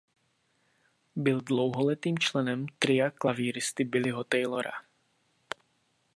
[1.15, 4.71] Byl dlouholetým členem tria klavíristy Billyho Taylora.